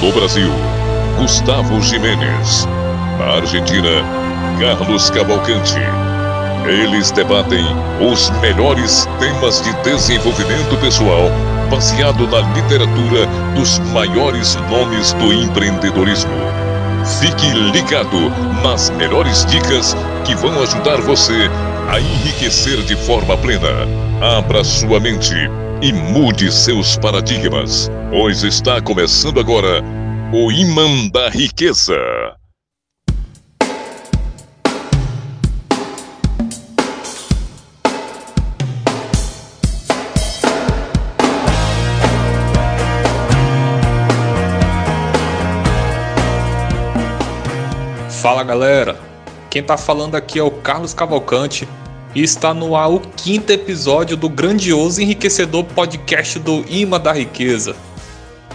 [0.00, 0.48] No Brasil,
[1.18, 2.68] Gustavo Jimenez.
[3.18, 3.88] Na Argentina,
[4.60, 5.80] Carlos Cavalcante.
[6.68, 7.64] Eles debatem
[8.00, 11.28] os melhores temas de desenvolvimento pessoal
[11.68, 13.26] baseado na literatura
[13.56, 16.30] dos maiores nomes do empreendedorismo.
[17.20, 18.30] Fique ligado
[18.62, 21.50] nas melhores dicas que vão ajudar você
[21.90, 23.68] a enriquecer de forma plena.
[24.38, 25.34] Abra sua mente
[25.80, 29.82] e mude seus paradigmas, pois está começando agora
[30.32, 31.96] o Imã da Riqueza.
[48.20, 48.98] Fala galera,
[49.48, 51.68] quem tá falando aqui é o Carlos Cavalcante
[52.14, 57.12] e está no ar o quinto episódio do grandioso e enriquecedor podcast do Imã da
[57.12, 57.76] Riqueza.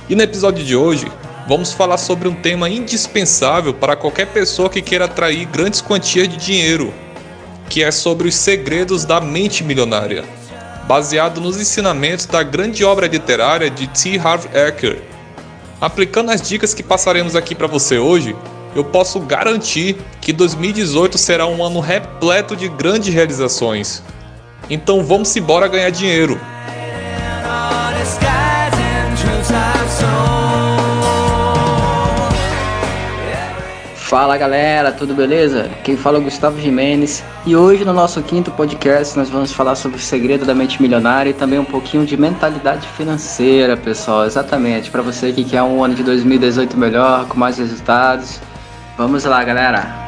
[0.10, 1.08] E no episódio de hoje,
[1.48, 6.38] vamos falar sobre um tema indispensável para qualquer pessoa que queira atrair grandes quantias de
[6.38, 6.94] dinheiro,
[7.70, 10.26] que é sobre os segredos da mente milionária,
[10.88, 14.20] baseado nos ensinamentos da grande obra literária de T.
[14.20, 15.02] Harv Eker.
[15.80, 18.36] Aplicando as dicas que passaremos aqui para você hoje,
[18.76, 24.04] eu posso garantir que 2018 será um ano repleto de grandes realizações.
[24.70, 26.40] Então vamos embora ganhar dinheiro.
[34.14, 35.72] Fala galera, tudo beleza?
[35.84, 39.74] Quem fala é o Gustavo Jimenez e hoje no nosso quinto podcast nós vamos falar
[39.74, 44.28] sobre o segredo da mente milionária e também um pouquinho de mentalidade financeira, pessoal.
[44.28, 48.40] Exatamente, para você que quer um ano de 2018 melhor, com mais resultados.
[48.96, 50.04] Vamos lá, galera.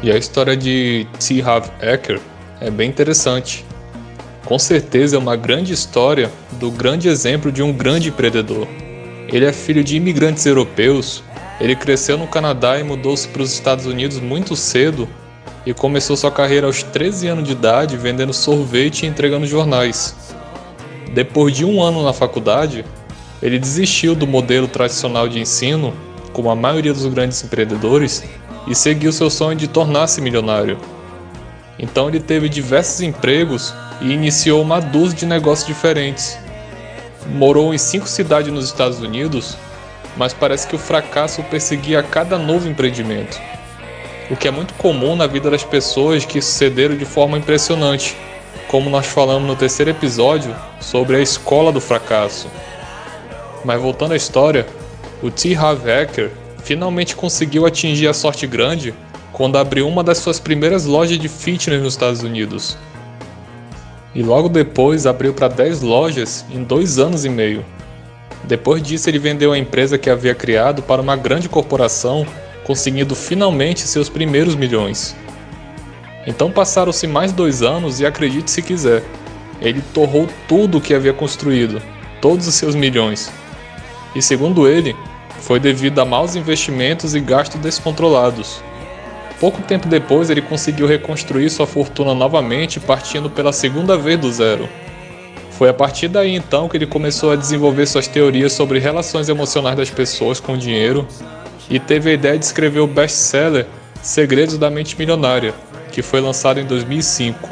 [0.00, 1.42] E a história de T.
[1.42, 1.66] Harv
[2.60, 3.66] é bem interessante.
[4.44, 8.68] Com certeza é uma grande história do grande exemplo de um grande empreendedor.
[9.26, 11.24] Ele é filho de imigrantes europeus,
[11.60, 15.08] ele cresceu no Canadá e mudou-se para os Estados Unidos muito cedo
[15.66, 20.27] e começou sua carreira aos 13 anos de idade vendendo sorvete e entregando jornais.
[21.12, 22.84] Depois de um ano na faculdade,
[23.42, 25.94] ele desistiu do modelo tradicional de ensino,
[26.32, 28.24] como a maioria dos grandes empreendedores,
[28.66, 30.78] e seguiu seu sonho de tornar-se milionário.
[31.78, 36.38] Então ele teve diversos empregos e iniciou uma dúzia de negócios diferentes.
[37.26, 39.56] Morou em cinco cidades nos Estados Unidos,
[40.16, 43.40] mas parece que o fracasso perseguia cada novo empreendimento.
[44.30, 48.16] O que é muito comum na vida das pessoas que sucederam de forma impressionante
[48.68, 52.48] como nós falamos no terceiro episódio sobre a escola do fracasso.
[53.64, 54.66] Mas voltando à história,
[55.22, 55.54] o T.
[55.54, 56.30] Harv Eker
[56.62, 58.94] finalmente conseguiu atingir a sorte grande
[59.32, 62.76] quando abriu uma das suas primeiras lojas de fitness nos Estados Unidos.
[64.14, 67.64] E logo depois abriu para 10 lojas em dois anos e meio.
[68.44, 72.26] Depois disso, ele vendeu a empresa que havia criado para uma grande corporação,
[72.64, 75.16] conseguindo finalmente seus primeiros milhões.
[76.28, 79.02] Então passaram-se mais dois anos e acredite se quiser,
[79.62, 81.80] ele torrou tudo o que havia construído,
[82.20, 83.32] todos os seus milhões.
[84.14, 84.94] E segundo ele,
[85.40, 88.62] foi devido a maus investimentos e gastos descontrolados.
[89.40, 94.68] Pouco tempo depois, ele conseguiu reconstruir sua fortuna novamente, partindo pela segunda vez do zero.
[95.52, 99.78] Foi a partir daí então que ele começou a desenvolver suas teorias sobre relações emocionais
[99.78, 101.08] das pessoas com o dinheiro
[101.70, 103.66] e teve a ideia de escrever o best-seller
[104.02, 105.52] Segredos da Mente Milionária,
[105.90, 107.48] que foi lançado em 2005,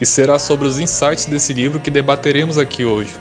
[0.00, 3.14] e será sobre os insights desse livro que debateremos aqui hoje.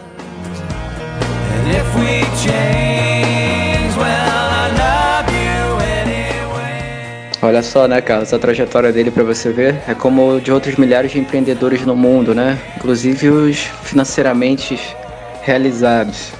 [7.41, 11.11] Olha só, né, Carlos, a trajetória dele para você ver é como de outros milhares
[11.11, 12.59] de empreendedores no mundo, né?
[12.75, 14.77] Inclusive os financeiramente
[15.41, 16.33] realizados.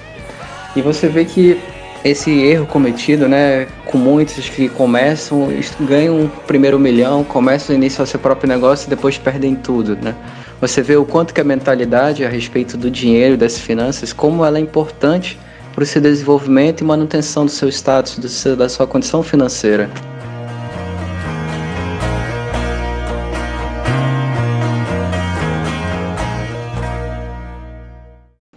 [0.75, 1.57] E você vê que
[2.03, 5.49] esse erro cometido, né, com muitos que começam,
[5.81, 10.15] ganham o primeiro milhão, começam a iniciar seu próprio negócio e depois perdem tudo, né?
[10.61, 14.45] Você vê o quanto que a mentalidade a respeito do dinheiro e das finanças, como
[14.45, 15.37] ela é importante
[15.73, 19.89] para o seu desenvolvimento e manutenção do seu status, do seu, da sua condição financeira.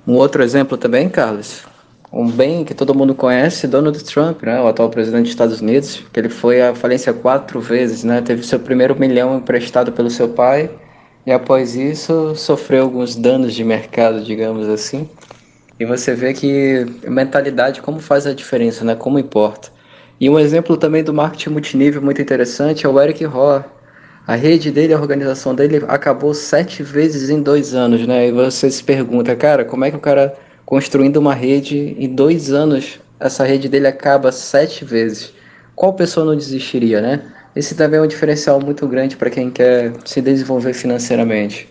[0.05, 1.63] Um outro exemplo também, Carlos,
[2.13, 6.05] um bem que todo mundo conhece, Donald Trump, né, o atual presidente dos Estados Unidos,
[6.13, 10.29] que ele foi à falência quatro vezes, né, teve seu primeiro milhão emprestado pelo seu
[10.29, 10.71] pai
[11.27, 15.09] e após isso sofreu alguns danos de mercado, digamos assim.
[15.81, 19.71] E você vê que mentalidade como faz a diferença, né, como importa.
[20.21, 23.65] E um exemplo também do marketing multinível muito interessante é o Eric Rohr,
[24.27, 28.29] A rede dele, a organização dele acabou sete vezes em dois anos, né?
[28.29, 30.37] E você se pergunta, cara, como é que o cara
[30.73, 35.35] construindo uma rede em dois anos, essa rede dele acaba sete vezes?
[35.77, 37.21] Qual pessoa não desistiria, né?
[37.55, 41.69] Esse também é um diferencial muito grande para quem quer se desenvolver financeiramente.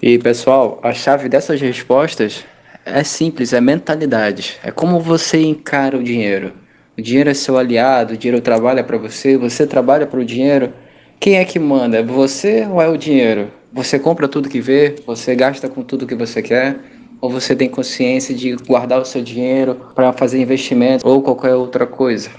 [0.00, 2.44] E pessoal, a chave dessas respostas
[2.86, 4.56] é simples, é mentalidade.
[4.62, 6.52] É como você encara o dinheiro.
[6.96, 10.72] O dinheiro é seu aliado, o dinheiro trabalha para você, você trabalha para o dinheiro.
[11.18, 11.96] Quem é que manda?
[11.96, 13.50] É você ou é o dinheiro?
[13.72, 14.94] Você compra tudo que vê?
[15.04, 16.93] Você gasta com tudo que você quer?
[17.24, 21.86] Ou você tem consciência de guardar o seu dinheiro para fazer investimento ou qualquer outra
[21.86, 22.30] coisa?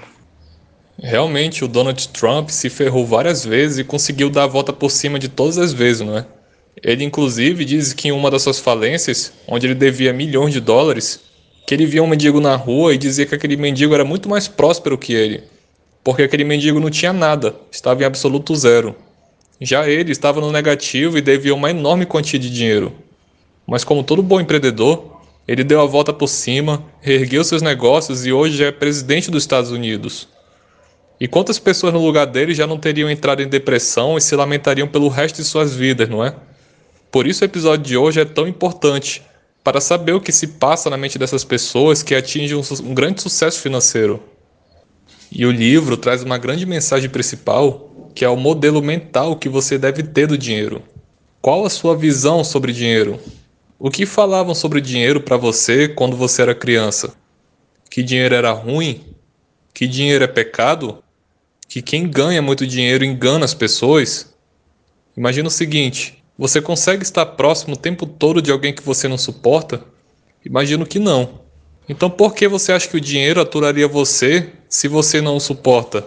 [0.96, 5.18] Realmente, o Donald Trump se ferrou várias vezes e conseguiu dar a volta por cima
[5.18, 6.24] de todas as vezes, não é?
[6.80, 11.18] Ele, inclusive, diz que em uma das suas falências, onde ele devia milhões de dólares,
[11.66, 14.46] que ele via um mendigo na rua e dizia que aquele mendigo era muito mais
[14.46, 15.42] próspero que ele,
[16.04, 18.94] porque aquele mendigo não tinha nada, estava em absoluto zero.
[19.60, 22.92] Já ele estava no negativo e devia uma enorme quantia de dinheiro.
[23.66, 28.32] Mas, como todo bom empreendedor, ele deu a volta por cima, reergueu seus negócios e
[28.32, 30.28] hoje é presidente dos Estados Unidos.
[31.20, 34.86] E quantas pessoas no lugar dele já não teriam entrado em depressão e se lamentariam
[34.86, 36.34] pelo resto de suas vidas, não é?
[37.10, 39.22] Por isso o episódio de hoje é tão importante,
[39.64, 43.20] para saber o que se passa na mente dessas pessoas que atingem um, um grande
[43.20, 44.22] sucesso financeiro.
[45.32, 49.76] E o livro traz uma grande mensagem principal, que é o modelo mental que você
[49.76, 50.82] deve ter do dinheiro.
[51.42, 53.18] Qual a sua visão sobre dinheiro?
[53.78, 57.14] O que falavam sobre dinheiro para você quando você era criança?
[57.90, 59.04] Que dinheiro era ruim?
[59.74, 61.04] Que dinheiro é pecado?
[61.68, 64.34] Que quem ganha muito dinheiro engana as pessoas?
[65.14, 69.18] Imagina o seguinte: você consegue estar próximo o tempo todo de alguém que você não
[69.18, 69.84] suporta?
[70.42, 71.40] Imagino que não.
[71.86, 76.06] Então por que você acha que o dinheiro aturaria você se você não o suporta?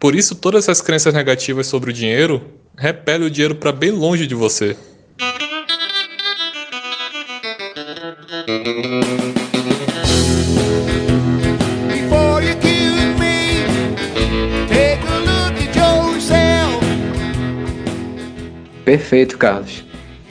[0.00, 2.44] Por isso todas essas crenças negativas sobre o dinheiro
[2.76, 4.76] repelem o dinheiro para bem longe de você.
[18.84, 19.84] Perfeito, Carlos.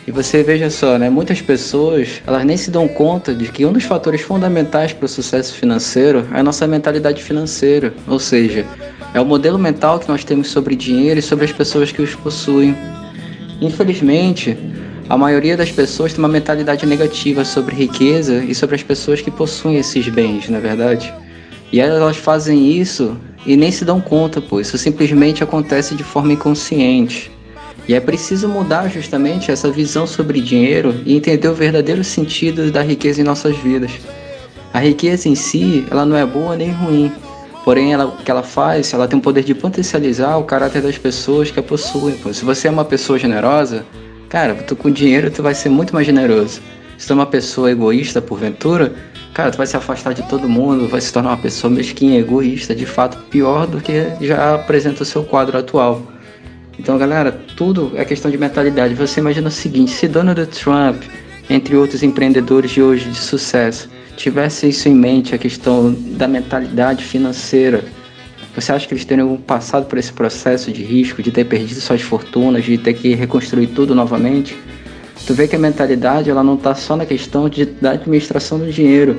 [0.06, 1.10] E você veja só, né?
[1.10, 5.10] Muitas pessoas, elas nem se dão conta de que um dos fatores fundamentais para o
[5.10, 8.66] sucesso financeiro é a nossa mentalidade financeira, ou seja,
[9.14, 12.14] é o modelo mental que nós temos sobre dinheiro e sobre as pessoas que os
[12.16, 12.76] possuem.
[13.62, 14.58] Infelizmente,
[15.12, 19.30] a maioria das pessoas tem uma mentalidade negativa sobre riqueza e sobre as pessoas que
[19.30, 21.14] possuem esses bens, na é verdade.
[21.70, 26.32] E elas fazem isso e nem se dão conta, pois isso simplesmente acontece de forma
[26.32, 27.30] inconsciente.
[27.90, 32.82] E é preciso mudar justamente essa visão sobre dinheiro e entender o verdadeiro sentido da
[32.82, 33.92] riqueza em nossas vidas.
[34.74, 37.12] A riqueza em si, ela não é boa nem ruim,
[37.66, 40.98] porém ela, o que ela faz, ela tem o poder de potencializar o caráter das
[40.98, 42.18] pessoas que a possuem.
[42.32, 43.86] Se você é uma pessoa generosa,
[44.32, 46.62] cara, tu com dinheiro tu vai ser muito mais generoso.
[46.98, 48.94] Se tu é uma pessoa egoísta porventura,
[49.34, 52.74] cara, tu vai se afastar de todo mundo, vai se tornar uma pessoa mesquinha, egoísta,
[52.74, 56.02] de fato pior do que já apresenta o seu quadro atual.
[56.80, 58.94] Então, galera, tudo é questão de mentalidade.
[58.94, 61.04] Você imagina o seguinte: se Donald Trump,
[61.50, 67.04] entre outros empreendedores de hoje de sucesso, tivesse isso em mente, a questão da mentalidade
[67.04, 67.84] financeira,
[68.54, 72.02] você acha que eles teriam passado por esse processo de risco, de ter perdido suas
[72.02, 74.58] fortunas, de ter que reconstruir tudo novamente?
[75.26, 78.72] Tu vê que a mentalidade ela não está só na questão de, da administração do
[78.72, 79.18] dinheiro,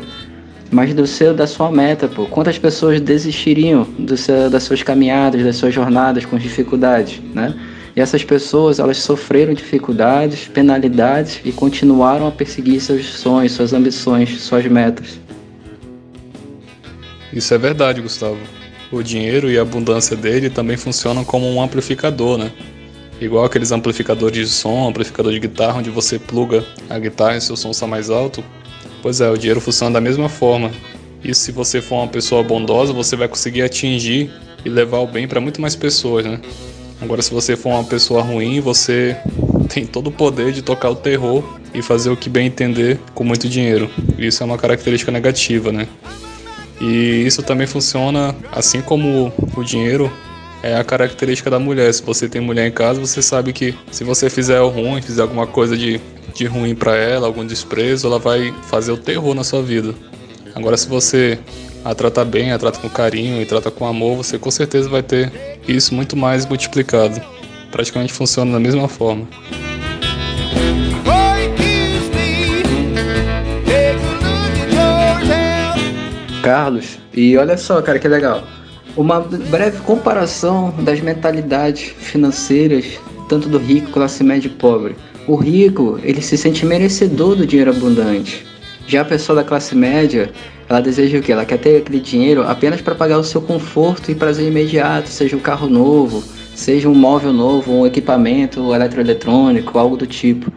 [0.71, 2.27] mas do seu, da sua meta, pô.
[2.27, 7.55] Quantas pessoas desistiriam do seu, das suas caminhadas, das suas jornadas com dificuldades, né?
[7.95, 14.41] E essas pessoas, elas sofreram dificuldades, penalidades e continuaram a perseguir seus sonhos, suas ambições,
[14.41, 15.21] suas metas.
[17.33, 18.39] Isso é verdade, Gustavo.
[18.93, 22.53] O dinheiro e a abundância dele também funcionam como um amplificador, né?
[23.21, 27.57] Igual aqueles amplificadores de som, amplificador de guitarra, onde você pluga a guitarra e seu
[27.57, 28.45] som está mais alto,
[29.03, 30.71] Pois é, o dinheiro funciona da mesma forma.
[31.25, 34.31] E se você for uma pessoa bondosa, você vai conseguir atingir
[34.65, 36.41] e levar o bem para muito mais pessoas, né?
[37.01, 39.17] Agora, se você for uma pessoa ruim, você
[39.69, 41.43] tem todo o poder de tocar o terror
[41.75, 43.91] e fazer o que bem entender com muito dinheiro.
[44.17, 45.89] Isso é uma característica negativa, né?
[46.83, 50.13] E isso também funciona assim como o dinheiro
[50.63, 51.95] é a característica da mulher.
[51.95, 55.23] Se você tem mulher em casa, você sabe que se você fizer o ruim, fizer
[55.23, 56.01] alguma coisa de
[56.33, 59.95] de ruim para ela, algum desprezo, ela vai fazer o terror na sua vida.
[60.55, 61.39] Agora, se você
[61.85, 65.03] a trata bem, a trata com carinho e trata com amor, você com certeza vai
[65.03, 67.21] ter isso muito mais multiplicado.
[67.71, 69.27] Praticamente funciona da mesma forma.
[76.43, 78.43] Carlos, e olha só, cara, que legal.
[78.97, 84.97] Uma breve comparação das mentalidades financeiras, tanto do rico, classe média e pobre.
[85.29, 88.45] O rico, ele se sente merecedor do dinheiro abundante.
[88.89, 90.33] Já a pessoa da classe média,
[90.69, 91.31] ela deseja o quê?
[91.31, 95.37] Ela quer ter aquele dinheiro apenas para pagar o seu conforto e prazer imediato, seja
[95.37, 96.25] um carro novo,
[96.57, 100.53] seja um móvel novo, um equipamento eletroeletrônico, algo do tipo.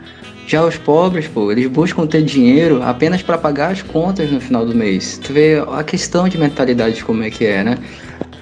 [0.47, 4.63] Já os pobres, pô, eles buscam ter dinheiro apenas para pagar as contas no final
[4.63, 5.17] do mês.
[5.17, 7.79] Tu vê a questão de mentalidade como é que é, né?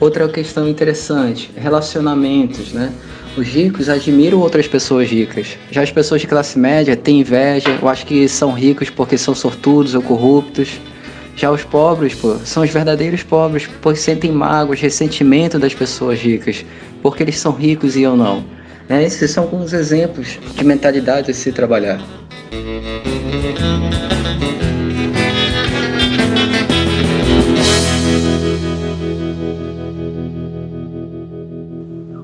[0.01, 2.91] Outra questão interessante, relacionamentos, né?
[3.37, 5.57] Os ricos admiram outras pessoas ricas.
[5.71, 9.33] Já as pessoas de classe média têm inveja, eu acho que são ricos porque são
[9.33, 10.81] sortudos ou corruptos.
[11.37, 16.65] Já os pobres, pô, são os verdadeiros pobres, pois sentem mágoas, ressentimento das pessoas ricas,
[17.01, 18.43] porque eles são ricos e eu não.
[18.87, 19.03] Né?
[19.03, 22.01] Esses são alguns exemplos de mentalidade a se trabalhar.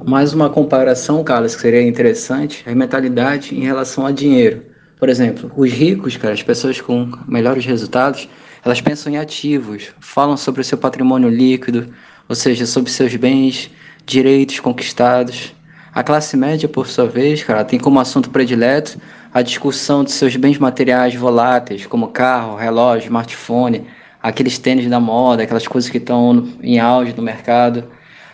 [0.05, 4.63] Mais uma comparação, Carlos, que seria interessante, é a mentalidade em relação a dinheiro.
[4.97, 8.27] Por exemplo, os ricos, cara, as pessoas com melhores resultados,
[8.65, 11.93] elas pensam em ativos, falam sobre o seu patrimônio líquido,
[12.27, 13.69] ou seja, sobre seus bens,
[14.05, 15.53] direitos conquistados.
[15.99, 18.97] A classe média, por sua vez, cara, tem como assunto predileto
[19.33, 23.83] a discussão de seus bens materiais voláteis, como carro, relógio, smartphone,
[24.23, 27.83] aqueles tênis da moda, aquelas coisas que estão em auge no mercado,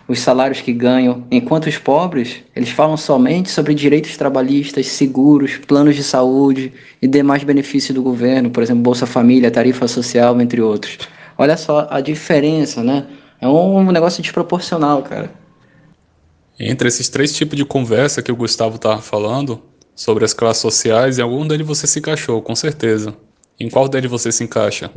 [0.08, 5.96] os salários que ganham, enquanto os pobres, eles falam somente sobre direitos trabalhistas, seguros, planos
[5.96, 11.00] de saúde e demais benefícios do governo, por exemplo, Bolsa Família, tarifa social, entre outros.
[11.36, 13.08] Olha só a diferença, né?
[13.42, 15.45] É um negócio desproporcional, cara.
[16.58, 19.62] Entre esses três tipos de conversa que o Gustavo estava falando,
[19.94, 23.14] sobre as classes sociais, em algum deles você se encaixou, com certeza.
[23.60, 24.90] Em qual deles você se encaixa?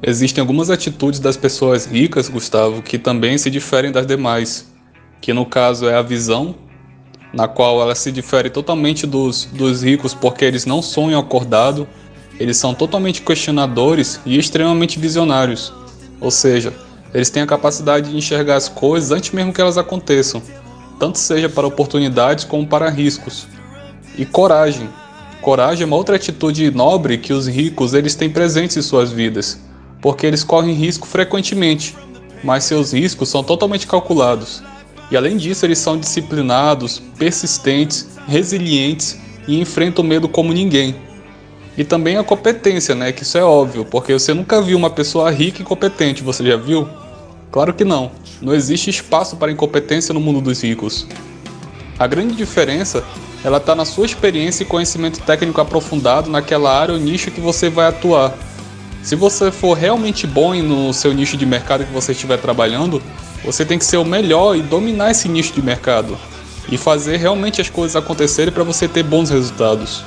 [0.00, 4.72] Existem algumas atitudes das pessoas ricas, Gustavo, que também se diferem das demais,
[5.20, 6.54] que no caso é a visão
[7.32, 11.86] na qual ela se difere totalmente dos, dos ricos porque eles não sonham acordado,
[12.38, 15.72] eles são totalmente questionadores e extremamente visionários.
[16.20, 16.72] Ou seja,
[17.12, 20.42] eles têm a capacidade de enxergar as coisas antes mesmo que elas aconteçam,
[20.98, 23.46] tanto seja para oportunidades como para riscos.
[24.16, 24.88] E coragem.
[25.40, 29.60] Coragem é uma outra atitude nobre que os ricos eles têm presentes em suas vidas,
[30.00, 31.94] porque eles correm risco frequentemente,
[32.42, 34.62] mas seus riscos são totalmente calculados.
[35.10, 40.96] E além disso, eles são disciplinados, persistentes, resilientes e enfrentam o medo como ninguém.
[41.78, 43.12] E também a competência, né?
[43.12, 46.56] Que isso é óbvio, porque você nunca viu uma pessoa rica e competente, você já
[46.56, 46.88] viu?
[47.52, 48.10] Claro que não.
[48.40, 51.06] Não existe espaço para incompetência no mundo dos ricos.
[51.98, 53.04] A grande diferença
[53.44, 57.70] ela está na sua experiência e conhecimento técnico aprofundado naquela área ou nicho que você
[57.70, 58.34] vai atuar.
[59.02, 63.00] Se você for realmente bom no seu nicho de mercado que você estiver trabalhando,
[63.44, 66.18] você tem que ser o melhor e dominar esse nicho de mercado
[66.70, 70.04] e fazer realmente as coisas acontecerem para você ter bons resultados.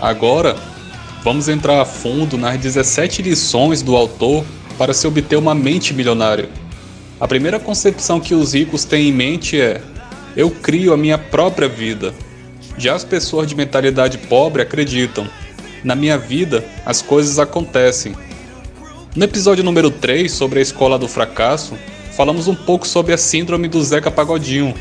[0.00, 0.56] Agora,
[1.22, 4.44] vamos entrar a fundo nas 17 lições do autor
[4.76, 6.48] para se obter uma mente milionária.
[7.20, 9.80] A primeira concepção que os ricos têm em mente é:
[10.36, 12.12] eu crio a minha própria vida.
[12.82, 15.24] Já as pessoas de mentalidade pobre acreditam:
[15.84, 18.12] na minha vida as coisas acontecem.
[19.14, 21.78] No episódio número 3 sobre a escola do fracasso,
[22.16, 24.74] falamos um pouco sobre a síndrome do Zeca Pagodinho,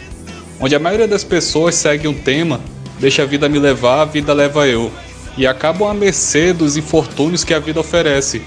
[0.60, 2.60] onde a maioria das pessoas segue um tema:
[3.00, 4.91] deixa a vida me levar, a vida leva eu,
[5.38, 8.41] e acabam à mercê dos infortúnios que a vida oferece,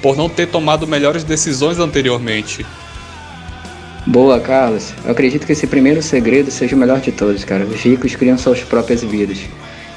[0.00, 2.64] por não ter tomado melhores decisões anteriormente.
[4.06, 4.94] Boa, Carlos.
[5.04, 7.64] Eu acredito que esse primeiro segredo seja o melhor de todos, cara.
[7.64, 9.38] Os ricos criam suas próprias vidas.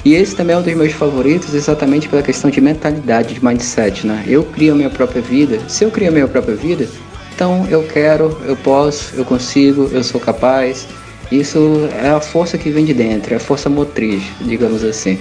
[0.04, 4.06] E esse também é um dos meus favoritos, exatamente pela questão de mentalidade, de mindset,
[4.06, 4.22] né?
[4.26, 5.58] Eu crio a minha própria vida.
[5.66, 6.86] Se eu crio a minha própria vida,
[7.34, 10.86] então eu quero, eu posso, eu consigo, eu sou capaz.
[11.32, 15.18] Isso é a força que vem de dentro, é a força motriz, digamos assim.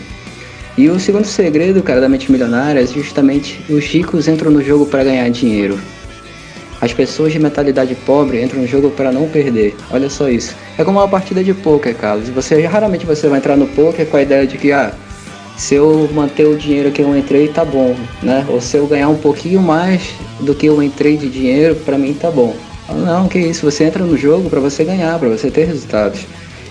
[0.78, 4.86] E o segundo segredo, cara, da mente milionária é justamente os ricos entram no jogo
[4.86, 5.80] para ganhar dinheiro.
[6.84, 9.74] As pessoas de mentalidade pobre entram no jogo para não perder.
[9.90, 10.54] Olha só isso.
[10.78, 12.28] É como uma partida de poker, Carlos.
[12.28, 14.92] Você raramente você vai entrar no poker com a ideia de que ah,
[15.56, 18.46] se eu manter o dinheiro que eu entrei, tá bom, né?
[18.50, 20.10] Ou se eu ganhar um pouquinho mais
[20.42, 22.54] do que eu entrei de dinheiro, para mim tá bom.
[22.90, 26.26] Não, que isso, você entra no jogo para você ganhar, para você ter resultados.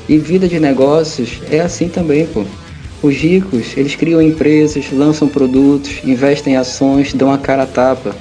[0.06, 2.44] E vida de negócios é assim também, pô.
[3.02, 8.14] Os ricos, eles criam empresas, lançam produtos, investem em ações, dão a cara a tapa.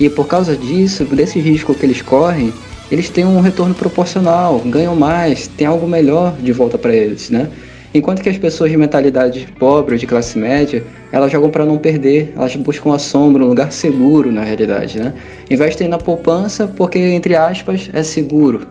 [0.00, 2.52] E por causa disso, desse risco que eles correm,
[2.90, 7.48] eles têm um retorno proporcional, ganham mais, tem algo melhor de volta para eles, né?
[7.92, 11.78] Enquanto que as pessoas de mentalidade pobre ou de classe média, elas jogam para não
[11.78, 15.14] perder, elas buscam a sombra, um lugar seguro na realidade, né?
[15.50, 18.66] Investem na poupança porque, entre aspas, é seguro.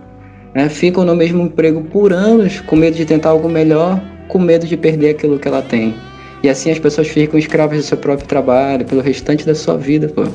[0.53, 0.69] Né?
[0.69, 4.77] Ficam no mesmo emprego por anos, com medo de tentar algo melhor, com medo de
[4.77, 5.95] perder aquilo que ela tem.
[6.43, 10.07] E assim as pessoas ficam escravas do seu próprio trabalho pelo restante da sua vida,
[10.07, 10.25] pô.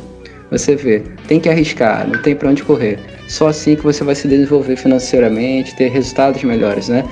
[0.52, 2.98] Você vê, tem que arriscar, não tem para onde correr.
[3.26, 7.02] Só assim que você vai se desenvolver financeiramente, ter resultados melhores, né?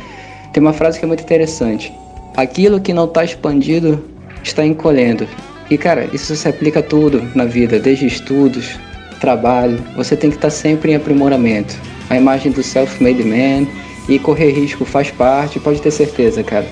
[0.53, 1.91] Tem uma frase que é muito interessante.
[2.37, 4.05] Aquilo que não está expandido
[4.45, 5.27] está encolhendo.
[5.71, 8.79] E cara, isso se aplica a tudo na vida, desde estudos,
[9.21, 9.83] trabalho.
[9.97, 11.75] Você tem que estar tá sempre em aprimoramento.
[12.11, 13.67] A imagem do self-made man
[14.07, 16.67] e correr risco faz parte, pode ter certeza, cara.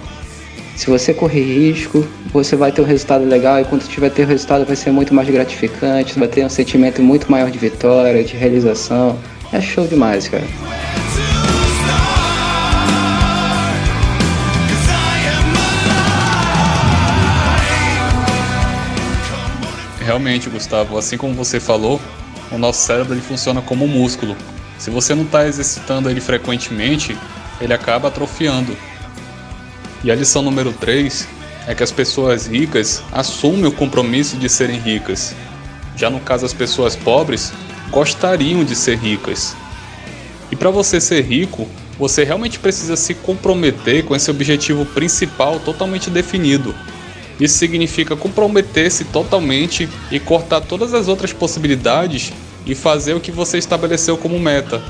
[0.78, 4.26] Se você correr risco, você vai ter um resultado legal e quando tiver ter o
[4.28, 8.37] resultado vai ser muito mais gratificante, vai ter um sentimento muito maior de vitória, de
[8.37, 9.18] realização.
[9.52, 10.47] É show demais, cara.
[20.00, 22.00] realmente, Gustavo, assim como você falou,
[22.52, 24.37] o nosso cérebro ele funciona como um músculo.
[24.78, 27.18] Se você não está exercitando ele frequentemente,
[27.61, 28.76] ele acaba atrofiando.
[30.05, 31.26] E a lição número 3
[31.67, 35.35] é que as pessoas ricas assumem o compromisso de serem ricas.
[35.97, 37.52] Já no caso, as pessoas pobres
[37.90, 39.57] gostariam de ser ricas.
[40.50, 46.11] E para você ser rico, você realmente precisa se comprometer com esse objetivo principal totalmente
[46.11, 46.75] definido.
[47.40, 52.33] Isso significa comprometer-se totalmente e cortar todas as outras possibilidades
[52.64, 54.81] e fazer o que você estabeleceu como meta.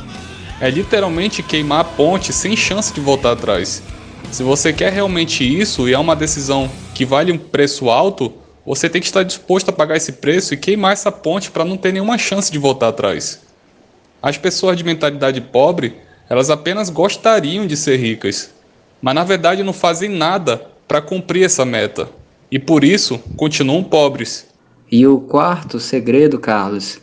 [0.61, 3.83] É literalmente queimar a ponte sem chance de voltar atrás.
[4.30, 8.32] Se você quer realmente isso e é uma decisão que vale um preço alto,
[8.64, 11.76] você tem que estar disposto a pagar esse preço e queimar essa ponte para não
[11.76, 13.40] ter nenhuma chance de voltar atrás.
[14.20, 15.96] As pessoas de mentalidade pobre,
[16.28, 18.52] elas apenas gostariam de ser ricas,
[19.00, 22.09] mas na verdade não fazem nada para cumprir essa meta
[22.50, 24.46] e por isso continuam pobres.
[24.90, 27.00] E o quarto segredo, Carlos,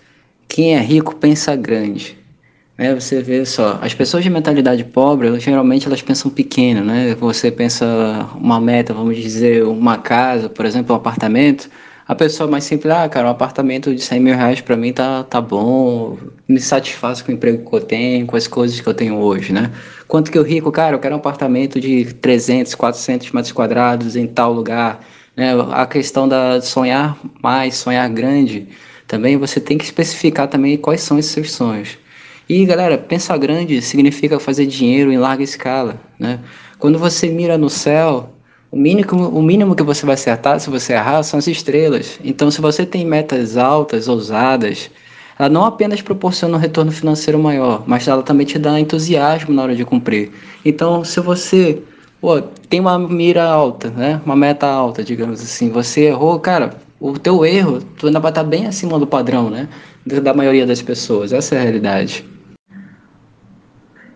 [0.47, 2.17] quem é rico pensa grande.
[2.77, 7.15] Né, você vê só, as pessoas de mentalidade pobre, elas, geralmente elas pensam pequeno, né?
[7.15, 7.85] Você pensa
[8.35, 11.69] uma meta, vamos dizer, uma casa, por exemplo, um apartamento.
[12.05, 15.23] A pessoa mais simples, ah, cara, um apartamento de 100 mil reais para mim tá,
[15.23, 18.93] tá bom, me satisfaz com o emprego que eu tenho, com as coisas que eu
[18.93, 19.71] tenho hoje, né?
[20.07, 24.27] Quanto que o rico, cara, eu quero um apartamento de 300, 400 metros quadrados em
[24.27, 24.99] tal lugar,
[25.35, 25.53] né?
[25.71, 28.67] A questão da sonhar mais, sonhar grande,
[29.07, 31.97] também você tem que especificar também quais são esses seus sonhos.
[32.47, 36.39] E galera, pensar grande significa fazer dinheiro em larga escala, né?
[36.77, 38.29] Quando você mira no céu,
[38.71, 42.19] o mínimo, o mínimo que você vai acertar, se você errar, são as estrelas.
[42.23, 44.91] Então, se você tem metas altas, ousadas,
[45.39, 49.63] ela não apenas proporciona um retorno financeiro maior, mas ela também te dá entusiasmo na
[49.63, 50.31] hora de cumprir.
[50.63, 51.81] Então, se você
[52.21, 54.21] pô, tem uma mira alta, né?
[54.23, 55.69] Uma meta alta, digamos assim.
[55.69, 59.67] Você errou, cara, o teu erro, tu ainda vai estar bem acima do padrão, né?
[60.05, 61.33] Da maioria das pessoas.
[61.33, 62.34] Essa é a realidade.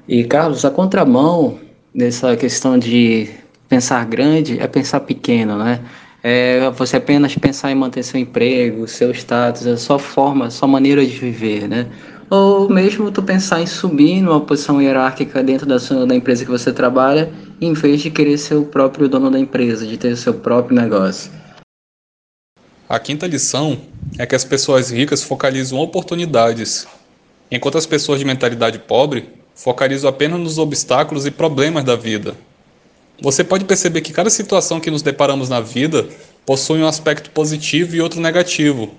[0.09, 1.59] E, Carlos, a contramão
[1.93, 3.29] dessa questão de
[3.69, 5.81] pensar grande é pensar pequeno, né?
[6.23, 10.67] É você apenas pensar em manter seu emprego, seu status, a sua forma, a sua
[10.67, 11.85] maneira de viver, né?
[12.27, 16.51] ou mesmo tu pensar em subir numa posição hierárquica dentro da, sua, da empresa que
[16.51, 20.17] você trabalha, em vez de querer ser o próprio dono da empresa, de ter o
[20.17, 21.31] seu próprio negócio.
[22.87, 23.77] A quinta lição
[24.17, 26.87] é que as pessoas ricas focalizam oportunidades,
[27.51, 32.33] enquanto as pessoas de mentalidade pobre focalizam apenas nos obstáculos e problemas da vida.
[33.21, 36.07] Você pode perceber que cada situação que nos deparamos na vida
[36.45, 38.89] possui um aspecto positivo e outro negativo.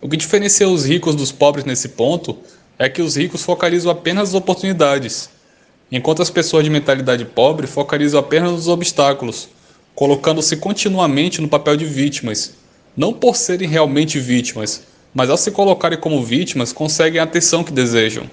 [0.00, 2.36] O que diferencia os ricos dos pobres nesse ponto
[2.76, 5.30] é que os ricos focalizam apenas as oportunidades,
[5.92, 9.48] enquanto as pessoas de mentalidade pobre focalizam apenas nos obstáculos,
[9.94, 12.54] colocando-se continuamente no papel de vítimas,
[12.96, 14.82] não por serem realmente vítimas,
[15.14, 18.28] mas ao se colocarem como vítimas conseguem a atenção que desejam.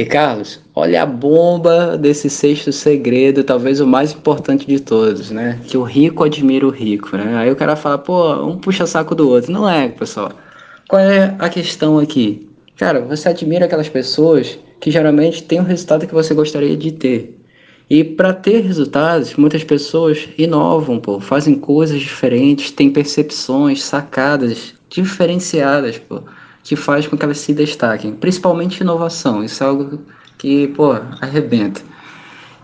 [0.00, 5.60] E Carlos, olha a bomba desse sexto segredo, talvez o mais importante de todos, né?
[5.66, 7.36] Que o rico admira o rico, né?
[7.36, 9.52] Aí o cara fala, pô, um puxa saco do outro.
[9.52, 10.32] Não é, pessoal.
[10.88, 12.48] Qual é a questão aqui?
[12.78, 17.38] Cara, você admira aquelas pessoas que geralmente têm o resultado que você gostaria de ter.
[17.90, 25.98] E para ter resultados, muitas pessoas inovam, pô, fazem coisas diferentes, têm percepções, sacadas diferenciadas,
[25.98, 26.22] pô,
[26.62, 28.12] que faz com que elas se destaquem.
[28.14, 30.02] Principalmente inovação, isso é algo
[30.38, 31.82] que, pô, arrebenta.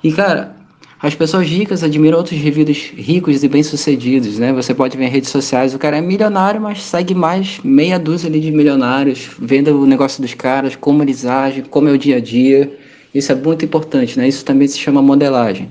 [0.02, 0.54] E cara,
[0.98, 4.50] As pessoas ricas admiram outros indivíduos ricos e bem-sucedidos, né?
[4.54, 8.30] Você pode ver em redes sociais, o cara é milionário, mas segue mais meia dúzia
[8.30, 12.16] ali de milionários, vendo o negócio dos caras, como eles agem, como é o dia
[12.16, 12.74] a dia.
[13.14, 14.26] Isso é muito importante, né?
[14.26, 15.70] Isso também se chama modelagem.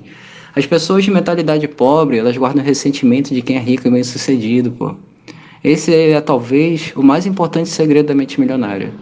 [0.54, 4.96] As pessoas de mentalidade pobre, elas guardam ressentimento de quem é rico e bem-sucedido, pô.
[5.66, 8.92] Esse é talvez o mais importante segredo da mente milionária.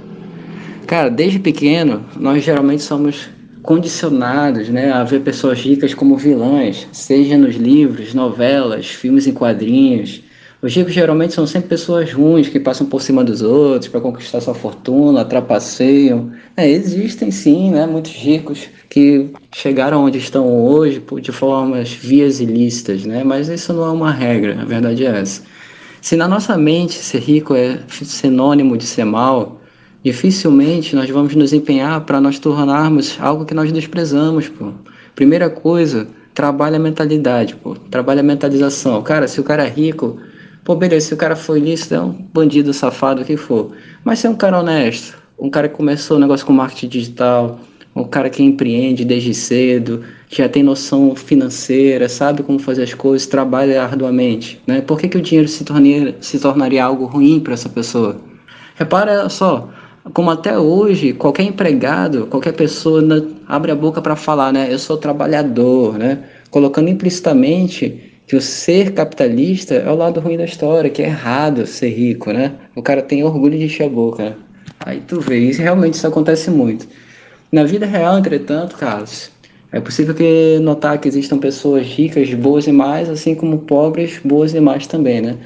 [0.86, 3.28] Cara, desde pequeno, nós geralmente somos
[3.62, 10.22] condicionados né, a ver pessoas ricas como vilãs, seja nos livros, novelas, filmes em quadrinhos.
[10.62, 14.40] Os ricos geralmente são sempre pessoas ruins que passam por cima dos outros para conquistar
[14.40, 16.32] sua fortuna, trapaceiam.
[16.56, 23.04] É, existem sim né, muitos ricos que chegaram onde estão hoje de formas vias ilícitas,
[23.04, 23.22] né?
[23.22, 25.42] mas isso não é uma regra, a verdade é essa.
[26.04, 29.62] Se na nossa mente ser rico é sinônimo de ser mal,
[30.04, 34.72] dificilmente nós vamos nos empenhar para nós tornarmos algo que nós desprezamos, pô.
[35.14, 37.74] Primeira coisa, trabalha a mentalidade, pô.
[37.74, 39.02] Trabalha a mentalização.
[39.02, 40.18] Cara, se o cara é rico,
[40.62, 43.70] pô, beleza, se o cara foi ilícito, é um bandido safado, o que for.
[44.04, 47.60] Mas se é um cara honesto, um cara que começou o negócio com marketing digital,
[47.94, 53.26] um cara que empreende desde cedo, já tem noção financeira, sabe como fazer as coisas,
[53.26, 54.80] trabalha arduamente, né?
[54.80, 58.20] Por que, que o dinheiro se tornaria, se tornaria algo ruim para essa pessoa?
[58.74, 59.68] Repara só,
[60.12, 63.02] como até hoje, qualquer empregado, qualquer pessoa
[63.46, 64.66] abre a boca para falar, né?
[64.70, 66.24] Eu sou trabalhador, né?
[66.50, 71.66] Colocando implicitamente que o ser capitalista é o lado ruim da história, que é errado
[71.66, 72.52] ser rico, né?
[72.74, 74.34] O cara tem orgulho de encher a boca, né?
[74.80, 76.86] Aí tu vê, isso realmente isso acontece muito.
[77.54, 79.30] Na vida real, entretanto, Carlos,
[79.70, 84.52] é possível que notar que existam pessoas ricas, boas e mais, assim como pobres, boas
[84.52, 85.36] e mais também, né?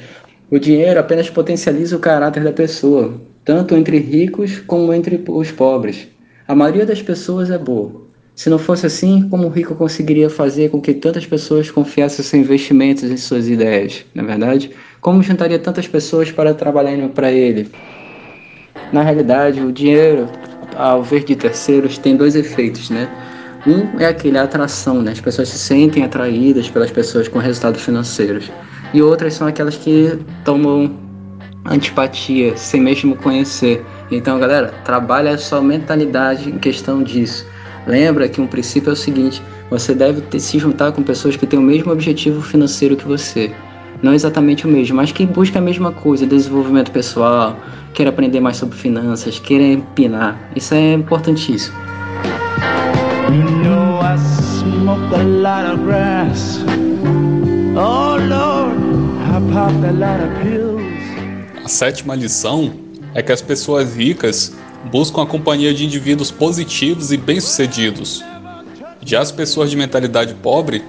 [0.51, 6.09] O dinheiro apenas potencializa o caráter da pessoa, tanto entre ricos como entre os pobres.
[6.47, 8.01] A maioria das pessoas é boa.
[8.35, 12.43] Se não fosse assim, como o rico conseguiria fazer com que tantas pessoas confiassem seus
[12.43, 14.07] investimentos em suas ideias?
[14.15, 14.71] Na é verdade,
[15.03, 17.69] como juntaria tantas pessoas para trabalharem para ele?
[18.95, 20.27] Na realidade, o dinheiro,
[20.79, 23.09] ao ver de terceiros, tem dois efeitos, né?
[23.67, 25.11] Um é aquele a atração, né?
[25.11, 28.51] As pessoas se sentem atraídas pelas pessoas com resultados financeiros.
[28.95, 30.97] E outras são aquelas que tomam
[31.67, 33.85] antipatia, sem mesmo conhecer.
[34.11, 37.45] Então, galera, trabalha a sua mentalidade em questão disso.
[37.87, 41.47] Lembra que um princípio é o seguinte: você deve ter, se juntar com pessoas que
[41.47, 43.53] têm o mesmo objetivo financeiro que você.
[44.03, 47.57] Não exatamente o mesmo, mas que busca a mesma coisa, desenvolvimento pessoal,
[47.95, 50.39] quer aprender mais sobre finanças, quer empinar.
[50.55, 51.77] Isso é importantíssimo.
[53.29, 56.61] You know I smoked a lot of grass.
[57.75, 58.79] Oh Lord,
[59.21, 60.79] I popped a lot of pills.
[61.65, 62.73] A sétima lição
[63.15, 64.57] é que as pessoas ricas
[64.93, 68.25] buscam a companhia de indivíduos positivos e bem-sucedidos.
[69.05, 70.83] Já as pessoas de mentalidade pobre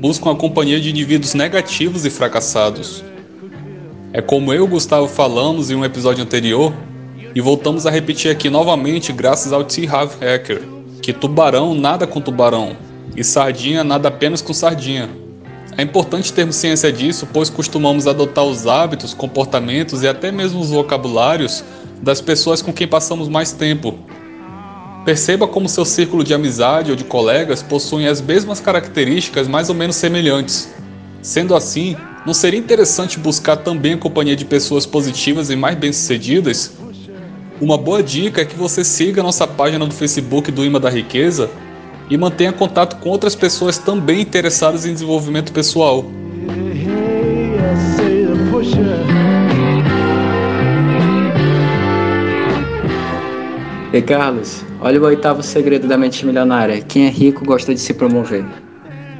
[0.00, 3.04] buscam a companhia de indivíduos negativos e fracassados.
[4.12, 6.72] É como eu e Gustavo falamos em um episódio anterior
[7.34, 9.86] e voltamos a repetir aqui novamente graças ao T.
[9.86, 10.62] Harv Hacker,
[11.02, 12.76] que tubarão nada com tubarão
[13.16, 15.10] e sardinha nada apenas com sardinha.
[15.76, 20.70] É importante termos ciência disso, pois costumamos adotar os hábitos, comportamentos e até mesmo os
[20.70, 21.62] vocabulários
[22.02, 23.98] das pessoas com quem passamos mais tempo.
[25.04, 29.74] Perceba como seu círculo de amizade ou de colegas possuem as mesmas características mais ou
[29.74, 30.68] menos semelhantes.
[31.22, 36.72] Sendo assim, não seria interessante buscar também a companhia de pessoas positivas e mais bem-sucedidas?
[37.60, 41.50] Uma boa dica é que você siga nossa página do Facebook do Ima da Riqueza
[42.10, 46.04] e mantenha contato com outras pessoas também interessadas em desenvolvimento pessoal.
[53.92, 57.94] E Carlos, olha o oitavo segredo da mente milionária: quem é rico gosta de se
[57.94, 58.44] promover.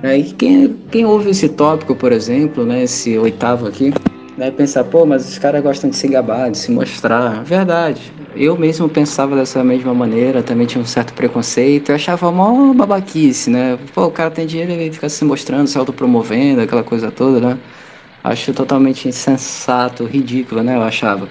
[0.03, 3.93] É, e quem, quem ouve esse tópico, por exemplo, né, esse oitavo aqui,
[4.37, 7.43] né, pensar, pô, mas os caras gostam de se gabar, de se mostrar.
[7.43, 12.73] Verdade, eu mesmo pensava dessa mesma maneira, também tinha um certo preconceito, eu achava mó
[12.73, 13.77] babaquice, né?
[13.93, 17.59] Pô, o cara tem dinheiro e fica se mostrando, se autopromovendo, aquela coisa toda, né?
[18.23, 20.77] Acho totalmente insensato, ridículo, né?
[20.77, 21.29] Eu achava.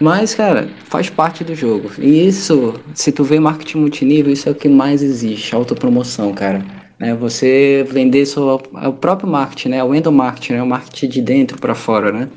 [0.00, 1.90] Mas, cara, faz parte do jogo.
[1.98, 6.64] E isso, se tu vê marketing multinível, isso é o que mais existe, autopromoção, cara.
[6.98, 7.14] Né?
[7.14, 9.84] Você vender seu, é o próprio marketing, né?
[9.84, 10.62] O endomarketing, né?
[10.62, 12.28] O marketing de dentro para fora, né?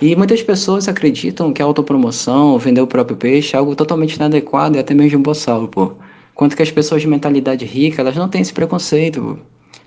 [0.00, 4.76] E muitas pessoas acreditam que a autopromoção, vender o próprio peixe, é algo totalmente inadequado
[4.76, 5.92] e até mesmo boçal, pô.
[6.34, 9.36] Quanto que as pessoas de mentalidade rica, elas não têm esse preconceito, pô.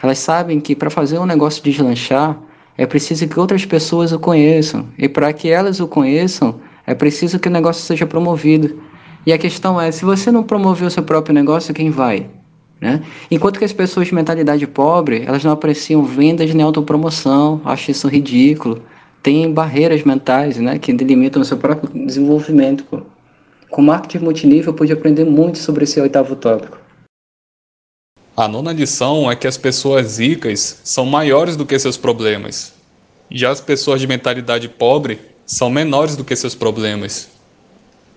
[0.01, 2.39] Elas sabem que para fazer um negócio deslanchar,
[2.79, 4.85] é preciso que outras pessoas o conheçam.
[4.97, 8.81] E para que elas o conheçam, é preciso que o negócio seja promovido.
[9.25, 12.27] E a questão é, se você não promover o seu próprio negócio, quem vai?
[12.79, 13.01] Né?
[13.29, 18.07] Enquanto que as pessoas de mentalidade pobre, elas não apreciam vendas nem autopromoção, acham isso
[18.07, 18.81] ridículo.
[19.21, 22.85] Tem barreiras mentais né, que delimitam o seu próprio desenvolvimento.
[22.85, 23.01] Pô.
[23.69, 26.77] Com marketing multinível, eu pude aprender muito sobre esse oitavo tópico.
[28.39, 32.71] A nona lição é que as pessoas ricas são maiores do que seus problemas.
[33.30, 37.28] Já as pessoas de mentalidade pobre são menores do que seus problemas.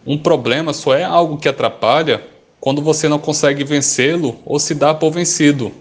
[0.07, 2.23] Um problema só é algo que atrapalha
[2.61, 5.73] quando você não consegue vencê-lo ou se dá por vencido.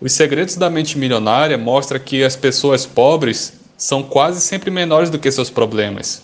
[0.00, 5.18] Os segredos da mente milionária mostram que as pessoas pobres são quase sempre menores do
[5.18, 6.22] que seus problemas.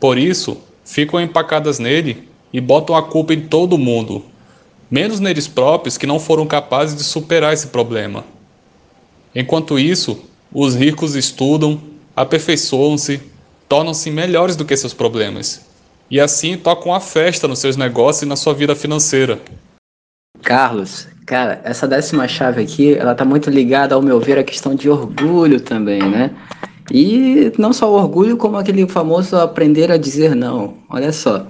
[0.00, 4.33] Por isso, ficam empacadas nele e botam a culpa em todo mundo,
[4.90, 8.24] menos neles próprios que não foram capazes de superar esse problema.
[9.34, 11.80] Enquanto isso, os ricos estudam,
[12.14, 13.20] aperfeiçoam-se,
[13.68, 15.64] tornam-se melhores do que seus problemas
[16.10, 19.40] e assim tocam a festa nos seus negócios e na sua vida financeira.
[20.42, 24.74] Carlos, cara, essa décima chave aqui, ela tá muito ligada, ao meu ver, à questão
[24.74, 26.30] de orgulho também, né?
[26.92, 30.76] E não só o orgulho, como aquele famoso aprender a dizer não.
[30.90, 31.46] Olha só.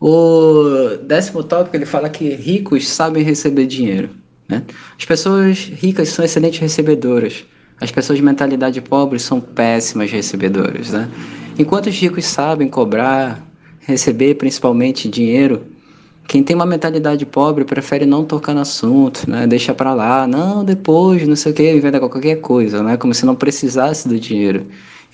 [0.00, 4.08] O décimo tópico ele fala que ricos sabem receber dinheiro.
[4.48, 4.64] Né?
[4.98, 7.44] As pessoas ricas são excelentes recebedoras.
[7.78, 10.90] As pessoas de mentalidade pobre são péssimas recebedoras.
[10.90, 11.08] Né?
[11.58, 13.46] Enquanto os ricos sabem cobrar,
[13.80, 15.66] receber principalmente dinheiro,
[16.26, 19.48] quem tem uma mentalidade pobre prefere não tocar no assunto, né?
[19.48, 22.96] Deixa para lá, não, depois, não sei o que, inventa qualquer coisa, né?
[22.96, 24.64] Como se não precisasse do dinheiro.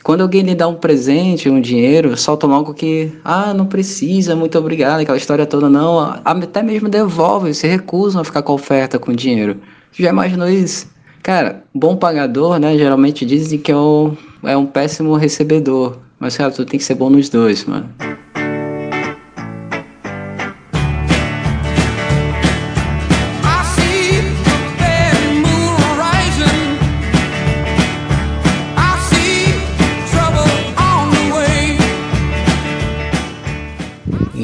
[0.07, 4.57] Quando alguém lhe dá um presente, um dinheiro, solta logo que, ah, não precisa, muito
[4.57, 5.99] obrigado, aquela história toda, não.
[6.25, 9.61] Até mesmo devolve, se recusam a ficar com oferta com dinheiro.
[9.91, 10.89] Já imaginou isso?
[11.25, 12.79] Cara, bom pagador, né?
[12.79, 15.99] Geralmente dizem que é um, é um péssimo recebedor.
[16.21, 17.91] Mas, cara, tu tem que ser bom nos dois, mano.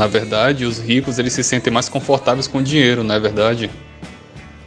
[0.03, 3.71] Na verdade, os ricos eles se sentem mais confortáveis com o dinheiro, não é verdade?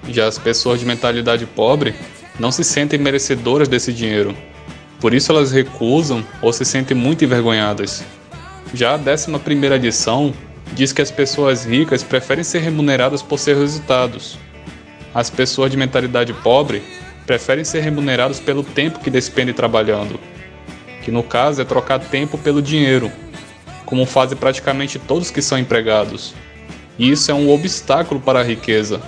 [0.07, 1.93] Já as pessoas de mentalidade pobre
[2.39, 4.33] não se sentem merecedoras desse dinheiro.
[4.97, 8.01] Por isso elas recusam ou se sentem muito envergonhadas.
[8.73, 10.33] Já a 11 primeira edição
[10.71, 14.37] diz que as pessoas ricas preferem ser remuneradas por seus resultados.
[15.13, 16.81] As pessoas de mentalidade pobre
[17.25, 20.17] preferem ser remuneradas pelo tempo que despendem trabalhando,
[21.03, 23.11] que no caso é trocar tempo pelo dinheiro
[23.85, 26.33] como fazem praticamente todos que são empregados.
[26.97, 29.01] E isso é um obstáculo para a riqueza,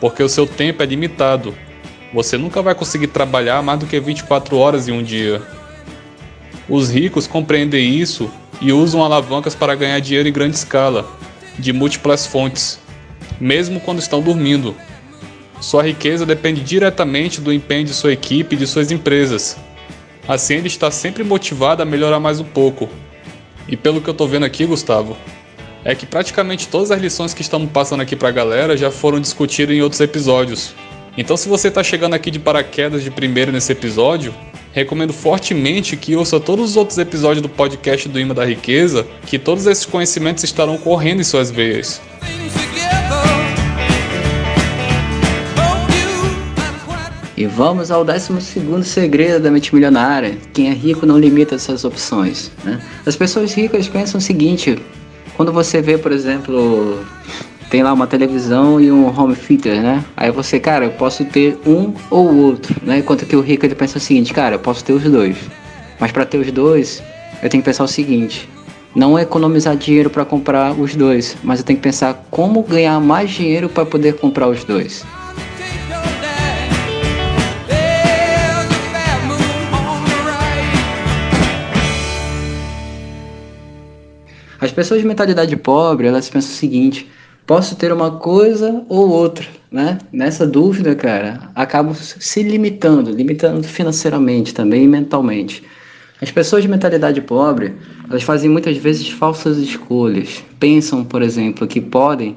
[0.00, 1.54] porque o seu tempo é limitado.
[2.14, 5.42] Você nunca vai conseguir trabalhar mais do que 24 horas em um dia.
[6.68, 11.08] Os ricos compreendem isso e usam alavancas para ganhar dinheiro em grande escala,
[11.58, 12.78] de múltiplas fontes,
[13.40, 14.76] mesmo quando estão dormindo.
[15.60, 19.56] Sua riqueza depende diretamente do empenho de sua equipe e de suas empresas.
[20.26, 22.88] Assim, ele está sempre motivado a melhorar mais um pouco,
[23.68, 25.16] e pelo que eu tô vendo aqui, Gustavo,
[25.84, 29.74] é que praticamente todas as lições que estamos passando aqui pra galera já foram discutidas
[29.74, 30.74] em outros episódios.
[31.16, 34.34] Então, se você está chegando aqui de paraquedas de primeiro nesse episódio,
[34.72, 39.38] recomendo fortemente que ouça todos os outros episódios do podcast do Imã da Riqueza, que
[39.38, 42.00] todos esses conhecimentos estarão correndo em suas veias.
[47.42, 48.40] E vamos ao 12
[48.84, 50.38] segredo da mente milionária.
[50.52, 52.52] Quem é rico não limita suas opções.
[52.62, 52.80] Né?
[53.04, 54.80] As pessoas ricas pensam o seguinte:
[55.36, 57.00] quando você vê, por exemplo,
[57.68, 60.04] tem lá uma televisão e um home theater, né?
[60.16, 62.98] Aí você, cara, eu posso ter um ou outro, né?
[62.98, 65.36] Enquanto que o rico ele pensa o seguinte: cara, eu posso ter os dois.
[65.98, 67.02] Mas para ter os dois,
[67.42, 68.48] eu tenho que pensar o seguinte:
[68.94, 73.32] não economizar dinheiro para comprar os dois, mas eu tenho que pensar como ganhar mais
[73.32, 75.04] dinheiro para poder comprar os dois.
[84.62, 87.10] As pessoas de mentalidade pobre, elas pensam o seguinte:
[87.44, 89.98] posso ter uma coisa ou outra, né?
[90.12, 95.64] Nessa dúvida, cara, acabam se limitando, limitando financeiramente também e mentalmente.
[96.20, 97.74] As pessoas de mentalidade pobre,
[98.08, 100.44] elas fazem muitas vezes falsas escolhas.
[100.60, 102.36] Pensam, por exemplo, que podem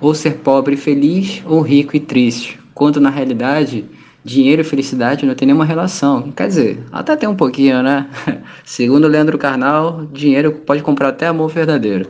[0.00, 3.84] ou ser pobre e feliz ou rico e triste, quando na realidade
[4.24, 6.30] dinheiro e felicidade não tem nenhuma relação.
[6.32, 8.08] Quer dizer, até tem um pouquinho, né?
[8.64, 12.08] Segundo Leandro Carnal, dinheiro pode comprar até amor verdadeiro.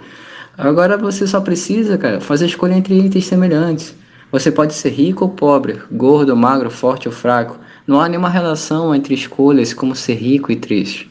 [0.56, 3.94] Agora você só precisa, cara, fazer escolha entre itens semelhantes.
[4.30, 7.58] Você pode ser rico ou pobre, gordo, magro, forte ou fraco.
[7.86, 11.10] Não há nenhuma relação entre escolhas como ser rico e triste.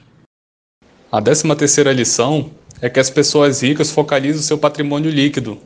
[1.11, 2.49] A décima terceira lição
[2.81, 5.57] é que as pessoas ricas focalizam seu patrimônio líquido.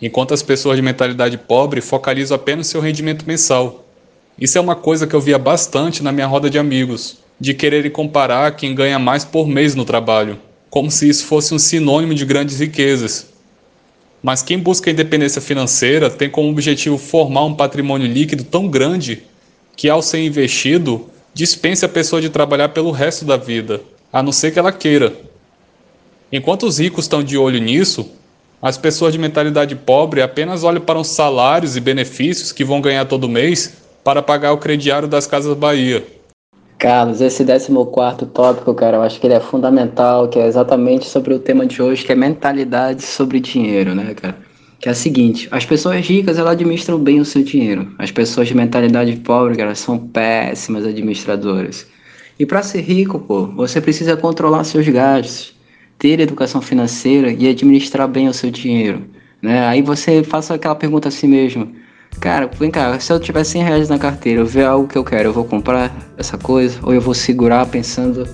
[0.00, 3.81] enquanto as pessoas de mentalidade pobre focalizam apenas seu rendimento mensal.
[4.38, 7.90] Isso é uma coisa que eu via bastante na minha roda de amigos, de quererem
[7.90, 10.38] comparar quem ganha mais por mês no trabalho,
[10.70, 13.26] como se isso fosse um sinônimo de grandes riquezas.
[14.22, 19.24] Mas quem busca independência financeira tem como objetivo formar um patrimônio líquido tão grande
[19.76, 23.80] que, ao ser investido, dispense a pessoa de trabalhar pelo resto da vida,
[24.12, 25.12] a não ser que ela queira.
[26.30, 28.08] Enquanto os ricos estão de olho nisso,
[28.62, 33.04] as pessoas de mentalidade pobre apenas olham para os salários e benefícios que vão ganhar
[33.06, 36.04] todo mês para pagar o crediário das Casas Bahia.
[36.78, 41.32] Carlos, esse 14 tópico, cara, eu acho que ele é fundamental, que é exatamente sobre
[41.32, 44.36] o tema de hoje, que é mentalidade sobre dinheiro, né, cara?
[44.80, 47.94] Que é o seguinte, as pessoas ricas, elas administram bem o seu dinheiro.
[47.98, 51.86] As pessoas de mentalidade pobre, cara, são péssimas administradoras.
[52.36, 55.54] E para ser rico, pô, você precisa controlar seus gastos
[56.02, 59.04] ter educação financeira e administrar bem o seu dinheiro.
[59.40, 59.64] Né?
[59.68, 61.72] Aí você faça aquela pergunta a si mesmo.
[62.20, 65.02] Cara, vem cá, se eu tiver 100 reais na carteira, eu ver algo que eu
[65.02, 66.78] quero, eu vou comprar essa coisa?
[66.82, 68.28] Ou eu vou segurar pensando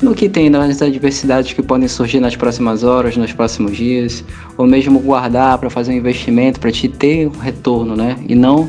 [0.00, 4.24] no que tem, nas adversidades que podem surgir nas próximas horas, nos próximos dias?
[4.56, 8.16] Ou mesmo guardar para fazer um investimento, para te ter um retorno, né?
[8.26, 8.68] E não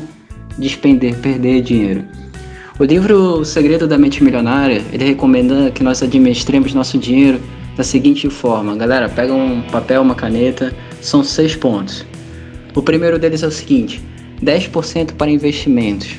[0.58, 2.04] despender, perder dinheiro.
[2.78, 7.40] O livro O Segredo da Mente Milionária, ele recomenda que nós administremos nosso dinheiro
[7.76, 12.04] da seguinte forma, galera, pega um papel, uma caneta, são seis pontos.
[12.74, 14.02] O primeiro deles é o seguinte:
[14.42, 16.16] 10% para investimentos.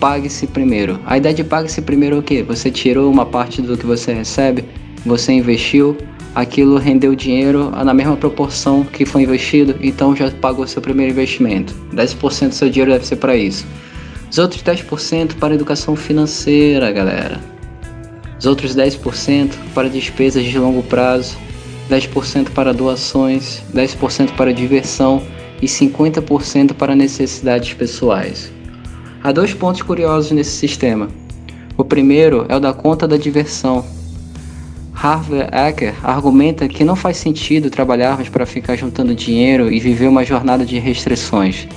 [0.00, 0.98] Pague-se primeiro.
[1.06, 2.42] A ideia de pague-se primeiro é o que?
[2.42, 4.64] Você tirou uma parte do que você recebe,
[5.06, 5.96] você investiu,
[6.34, 11.74] aquilo rendeu dinheiro na mesma proporção que foi investido, então já pagou seu primeiro investimento.
[11.94, 13.66] 10% do seu dinheiro deve ser para isso.
[14.30, 17.52] Os outros 10% para educação financeira, galera
[18.42, 21.38] os outros 10% para despesas de longo prazo,
[21.88, 25.22] 10% para doações, 10% para diversão
[25.62, 28.52] e 50% para necessidades pessoais.
[29.22, 31.08] Há dois pontos curiosos nesse sistema.
[31.78, 33.84] O primeiro é o da conta da diversão.
[34.92, 40.24] Harvey Ecker argumenta que não faz sentido trabalharmos para ficar juntando dinheiro e viver uma
[40.24, 41.68] jornada de restrições.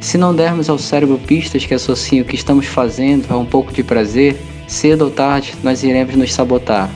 [0.00, 3.72] Se não dermos ao cérebro pistas que associem o que estamos fazendo a um pouco
[3.72, 6.90] de prazer, cedo ou tarde nós iremos nos sabotar.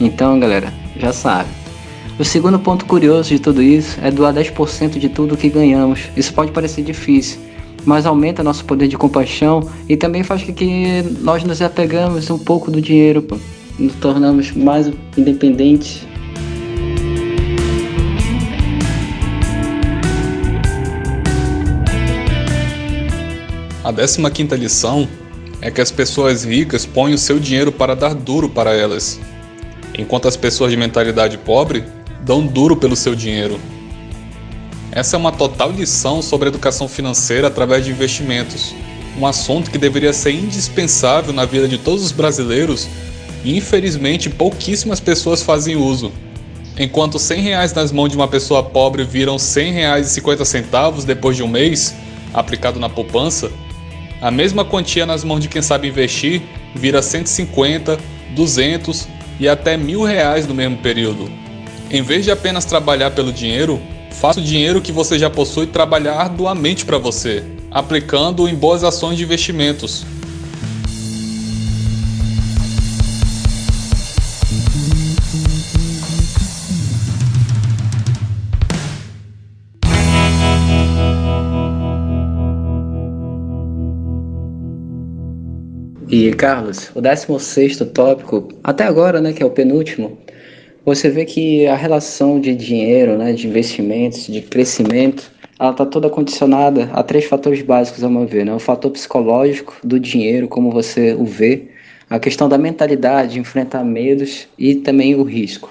[0.00, 1.57] Então, galera, já sabe.
[2.18, 6.00] O segundo ponto curioso de tudo isso é doar 10% de tudo que ganhamos.
[6.16, 7.38] Isso pode parecer difícil,
[7.84, 12.36] mas aumenta nosso poder de compaixão e também faz com que nós nos apegamos um
[12.36, 13.24] pouco do dinheiro,
[13.78, 16.04] nos tornamos mais independentes.
[23.84, 25.06] A 15 quinta lição
[25.62, 29.20] é que as pessoas ricas põem o seu dinheiro para dar duro para elas,
[29.96, 31.84] enquanto as pessoas de mentalidade pobre
[32.20, 33.58] dão duro pelo seu dinheiro.
[34.90, 38.74] Essa é uma total lição sobre educação financeira através de investimentos,
[39.18, 42.88] um assunto que deveria ser indispensável na vida de todos os brasileiros
[43.44, 46.12] e infelizmente pouquíssimas pessoas fazem uso.
[46.78, 51.04] Enquanto 100 reais nas mãos de uma pessoa pobre viram 100 reais e 50 centavos
[51.04, 51.94] depois de um mês,
[52.32, 53.50] aplicado na poupança,
[54.20, 56.42] a mesma quantia nas mãos de quem sabe investir
[56.74, 57.98] vira 150,
[58.34, 59.08] 200
[59.40, 61.30] e até mil reais no mesmo período.
[61.90, 63.80] Em vez de apenas trabalhar pelo dinheiro,
[64.12, 69.16] faça o dinheiro que você já possui trabalhar arduamente para você, aplicando-o em boas ações
[69.16, 70.04] de investimentos,
[86.10, 90.18] E Carlos, o 16 tópico, até agora, né, que é o penúltimo,
[90.88, 96.08] você vê que a relação de dinheiro, né, de investimentos, de crescimento, ela está toda
[96.08, 98.46] condicionada a três fatores básicos, ao meu ver.
[98.46, 98.54] Né?
[98.54, 101.68] O fator psicológico do dinheiro, como você o vê,
[102.08, 105.70] a questão da mentalidade, de enfrentar medos e também o risco.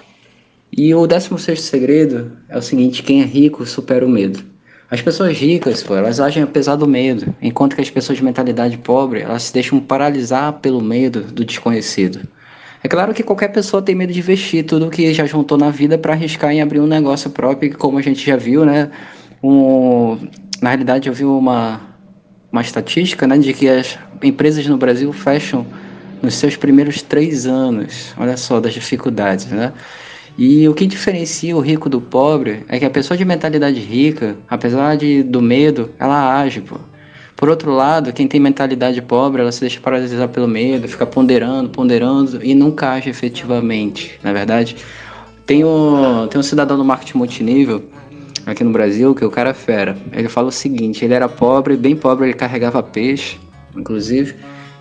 [0.70, 4.44] E o 16 segredo é o seguinte: quem é rico supera o medo.
[4.88, 8.78] As pessoas ricas, pô, elas agem apesar do medo, enquanto que as pessoas de mentalidade
[8.78, 12.20] pobre, elas se deixam paralisar pelo medo do desconhecido.
[12.82, 15.98] É claro que qualquer pessoa tem medo de investir tudo que já juntou na vida
[15.98, 18.90] para arriscar em abrir um negócio próprio, como a gente já viu, né?
[19.42, 20.16] Um,
[20.62, 21.80] na realidade, eu vi uma,
[22.52, 25.66] uma estatística né, de que as empresas no Brasil fecham
[26.22, 28.14] nos seus primeiros três anos.
[28.16, 29.72] Olha só das dificuldades, né?
[30.36, 34.36] E o que diferencia o rico do pobre é que a pessoa de mentalidade rica,
[34.48, 36.78] apesar de, do medo, ela age, pô.
[37.38, 41.70] Por outro lado, quem tem mentalidade pobre, ela se deixa paralisar pelo medo, fica ponderando,
[41.70, 44.76] ponderando e nunca age efetivamente, na é verdade.
[45.46, 47.84] Tem um, tem um cidadão do marketing multinível,
[48.44, 49.96] aqui no Brasil, que o cara é fera.
[50.12, 53.38] Ele fala o seguinte: ele era pobre, bem pobre, ele carregava peixe,
[53.76, 54.34] inclusive,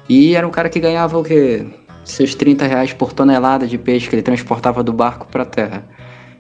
[0.10, 1.64] e era um cara que ganhava o quê?
[2.04, 5.88] Seus 30 reais por tonelada de peixe que ele transportava do barco para a terra.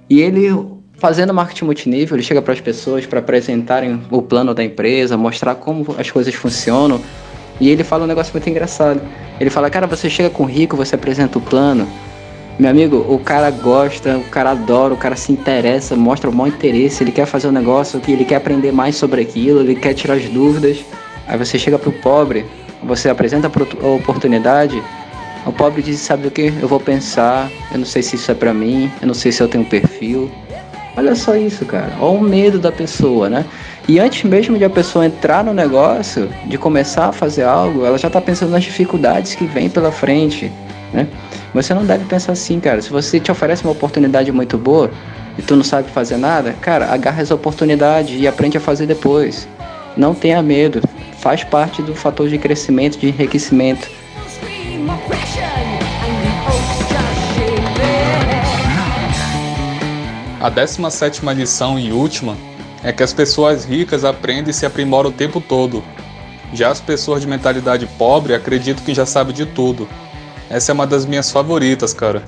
[0.09, 0.49] E ele,
[0.97, 5.55] fazendo marketing multinível, ele chega para as pessoas para apresentarem o plano da empresa, mostrar
[5.55, 6.99] como as coisas funcionam.
[7.59, 9.01] E ele fala um negócio muito engraçado.
[9.39, 11.87] Ele fala: Cara, você chega com rico, você apresenta o plano.
[12.59, 16.51] Meu amigo, o cara gosta, o cara adora, o cara se interessa, mostra o maior
[16.51, 20.15] interesse, ele quer fazer um negócio ele quer aprender mais sobre aquilo, ele quer tirar
[20.15, 20.83] as dúvidas.
[21.27, 22.47] Aí você chega pro pobre,
[22.83, 24.81] você apresenta a oportunidade,
[25.45, 26.51] o pobre diz, sabe o que?
[26.59, 29.41] Eu vou pensar, eu não sei se isso é para mim, eu não sei se
[29.41, 30.31] eu tenho perfil.
[30.97, 31.93] Olha só isso, cara.
[31.99, 33.45] Olha o medo da pessoa, né?
[33.87, 37.99] E antes mesmo de a pessoa entrar no negócio, de começar a fazer algo, ela
[37.99, 40.51] já está pensando nas dificuldades que vem pela frente,
[40.91, 41.07] né?
[41.53, 42.81] Você não deve pensar assim, cara.
[42.81, 44.89] Se você te oferece uma oportunidade muito boa
[45.37, 49.47] e tu não sabe fazer nada, cara, agarra essa oportunidade e aprende a fazer depois.
[49.95, 50.81] Não tenha medo.
[51.19, 53.87] Faz parte do fator de crescimento, de enriquecimento.
[60.39, 62.37] A 17 lição e última
[62.83, 65.83] é que as pessoas ricas aprendem e se aprimoram o tempo todo.
[66.53, 69.89] Já as pessoas de mentalidade pobre acreditam que já sabem de tudo.
[70.47, 72.21] Essa é uma das minhas favoritas, cara.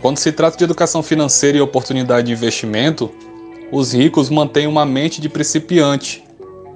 [0.00, 3.10] Quando se trata de educação financeira e oportunidade de investimento,
[3.70, 6.24] os ricos mantêm uma mente de principiante.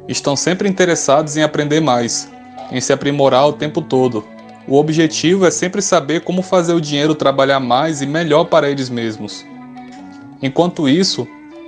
[0.06, 2.30] Estão sempre interessados em aprender mais,
[2.70, 4.22] em se aprimorar o tempo todo.
[4.68, 8.90] O objetivo é sempre saber como fazer o dinheiro trabalhar mais e melhor para eles
[8.90, 9.50] mesmos.
[10.42, 11.26] Enquanto isso,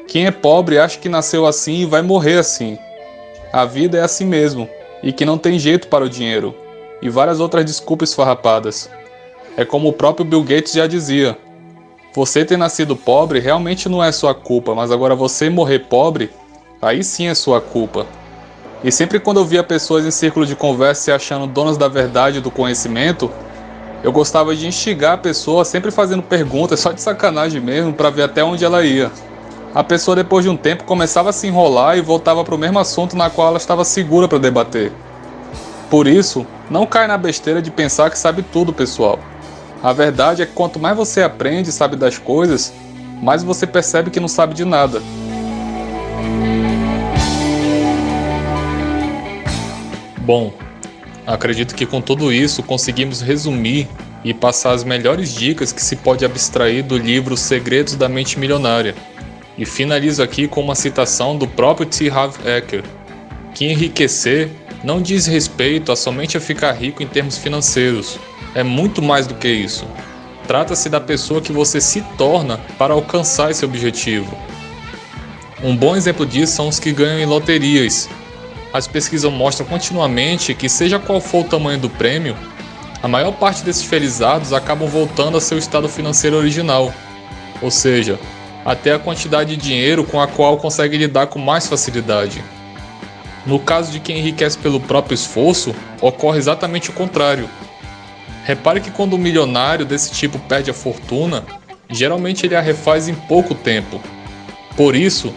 [0.09, 2.77] quem é pobre acha que nasceu assim e vai morrer assim.
[3.53, 4.69] A vida é assim mesmo,
[5.03, 6.55] e que não tem jeito para o dinheiro,
[7.01, 8.91] e várias outras desculpas farrapadas.
[9.57, 11.39] É como o próprio Bill Gates já dizia:
[12.15, 16.31] você ter nascido pobre realmente não é sua culpa, mas agora você morrer pobre,
[16.83, 18.07] aí sim é sua culpa.
[18.83, 22.39] E sempre quando eu via pessoas em círculo de conversa se achando donas da verdade
[22.39, 23.31] e do conhecimento,
[24.05, 28.25] eu gostava de instigar a pessoa, sempre fazendo perguntas, só de sacanagem mesmo, para ver
[28.25, 29.11] até onde ela ia.
[29.75, 32.79] A pessoa, depois de um tempo, começava a se enrolar e voltava para o mesmo
[32.79, 34.93] assunto na qual ela estava segura para debater.
[35.89, 39.19] Por isso, não cai na besteira de pensar que sabe tudo, pessoal.
[39.83, 42.75] A verdade é que quanto mais você aprende e sabe das coisas,
[43.23, 45.01] mais você percebe que não sabe de nada.
[50.19, 50.53] Bom,
[51.27, 53.89] Acredito que com tudo isso conseguimos resumir
[54.23, 58.95] e passar as melhores dicas que se pode abstrair do livro Segredos da Mente Milionária.
[59.57, 62.11] E finalizo aqui com uma citação do próprio T.
[62.11, 62.83] Harv Eker,
[63.55, 64.51] que enriquecer
[64.83, 68.19] não diz respeito a somente a ficar rico em termos financeiros.
[68.55, 69.87] É muito mais do que isso.
[70.47, 74.37] Trata-se da pessoa que você se torna para alcançar esse objetivo.
[75.63, 78.11] Um bom exemplo disso são os que ganham em loterias
[78.75, 82.37] as pesquisas mostram continuamente que, seja qual for o tamanho do prêmio,
[83.01, 86.93] a maior parte desses felizados acabam voltando a seu estado financeiro original,
[87.63, 88.19] ou seja,
[88.65, 92.43] até a quantidade de dinheiro com a qual consegue lidar com mais facilidade.
[93.47, 97.49] No caso de quem enriquece pelo próprio esforço, ocorre exatamente o contrário.
[98.45, 101.45] Repare que quando um milionário desse tipo perde a fortuna,
[101.89, 104.01] geralmente ele a refaz em pouco tempo.
[104.77, 105.33] Por isso,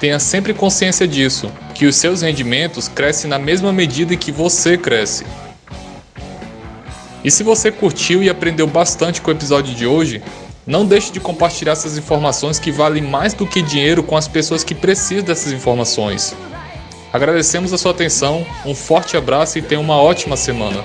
[0.00, 5.24] tenha sempre consciência disso que os seus rendimentos crescem na mesma medida que você cresce.
[7.24, 10.22] E se você curtiu e aprendeu bastante com o episódio de hoje,
[10.66, 14.62] não deixe de compartilhar essas informações que valem mais do que dinheiro com as pessoas
[14.62, 16.36] que precisam dessas informações.
[17.14, 20.84] Agradecemos a sua atenção, um forte abraço e tenha uma ótima semana.